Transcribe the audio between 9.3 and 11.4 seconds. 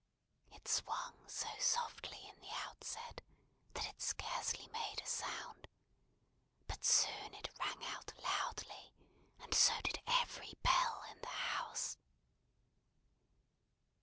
and so did every bell in the